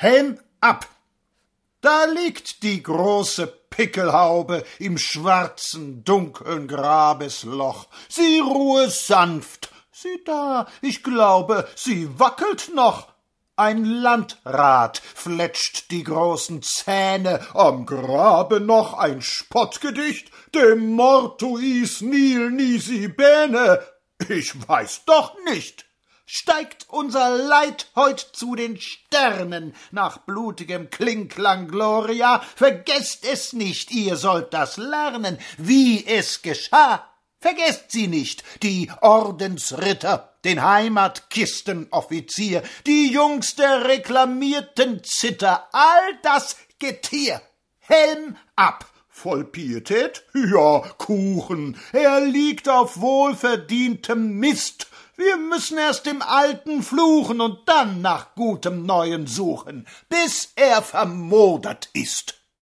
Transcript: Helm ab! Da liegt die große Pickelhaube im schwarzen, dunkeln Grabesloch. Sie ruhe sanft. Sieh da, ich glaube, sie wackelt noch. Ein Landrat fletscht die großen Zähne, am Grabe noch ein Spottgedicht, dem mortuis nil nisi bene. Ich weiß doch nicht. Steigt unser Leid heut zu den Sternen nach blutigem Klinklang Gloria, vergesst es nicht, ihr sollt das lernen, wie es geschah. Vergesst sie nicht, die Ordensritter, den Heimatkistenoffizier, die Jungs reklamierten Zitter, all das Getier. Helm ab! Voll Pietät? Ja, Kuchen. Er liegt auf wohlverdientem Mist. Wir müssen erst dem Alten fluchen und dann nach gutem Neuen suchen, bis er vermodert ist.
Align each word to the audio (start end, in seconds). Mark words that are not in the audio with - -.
Helm 0.00 0.38
ab! 0.60 0.86
Da 1.80 2.04
liegt 2.04 2.62
die 2.62 2.84
große 2.84 3.48
Pickelhaube 3.48 4.64
im 4.78 4.96
schwarzen, 4.96 6.04
dunkeln 6.04 6.68
Grabesloch. 6.68 7.88
Sie 8.08 8.38
ruhe 8.38 8.88
sanft. 8.90 9.70
Sieh 9.90 10.22
da, 10.24 10.68
ich 10.82 11.02
glaube, 11.02 11.66
sie 11.74 12.16
wackelt 12.16 12.70
noch. 12.76 13.08
Ein 13.56 13.84
Landrat 13.84 15.02
fletscht 15.16 15.90
die 15.90 16.04
großen 16.04 16.62
Zähne, 16.62 17.44
am 17.52 17.84
Grabe 17.84 18.60
noch 18.60 18.94
ein 18.94 19.20
Spottgedicht, 19.20 20.30
dem 20.54 20.92
mortuis 20.92 22.02
nil 22.02 22.52
nisi 22.52 23.08
bene. 23.08 23.84
Ich 24.28 24.68
weiß 24.68 25.06
doch 25.06 25.34
nicht. 25.46 25.87
Steigt 26.30 26.84
unser 26.90 27.38
Leid 27.38 27.86
heut 27.96 28.20
zu 28.20 28.54
den 28.54 28.78
Sternen 28.78 29.74
nach 29.92 30.18
blutigem 30.18 30.90
Klinklang 30.90 31.68
Gloria, 31.68 32.42
vergesst 32.54 33.24
es 33.24 33.54
nicht, 33.54 33.90
ihr 33.92 34.16
sollt 34.16 34.52
das 34.52 34.76
lernen, 34.76 35.38
wie 35.56 36.06
es 36.06 36.42
geschah. 36.42 37.08
Vergesst 37.40 37.92
sie 37.92 38.08
nicht, 38.08 38.44
die 38.62 38.92
Ordensritter, 39.00 40.34
den 40.44 40.62
Heimatkistenoffizier, 40.62 42.62
die 42.84 43.10
Jungs 43.10 43.56
reklamierten 43.58 45.02
Zitter, 45.04 45.66
all 45.72 46.18
das 46.22 46.58
Getier. 46.78 47.40
Helm 47.78 48.36
ab! 48.54 48.84
Voll 49.08 49.44
Pietät? 49.44 50.24
Ja, 50.34 50.80
Kuchen. 50.98 51.80
Er 51.92 52.20
liegt 52.20 52.68
auf 52.68 53.00
wohlverdientem 53.00 54.38
Mist. 54.38 54.87
Wir 55.18 55.36
müssen 55.36 55.78
erst 55.78 56.06
dem 56.06 56.22
Alten 56.22 56.80
fluchen 56.80 57.40
und 57.40 57.68
dann 57.68 58.00
nach 58.02 58.36
gutem 58.36 58.86
Neuen 58.86 59.26
suchen, 59.26 59.88
bis 60.08 60.52
er 60.54 60.80
vermodert 60.80 61.88
ist. 61.92 62.40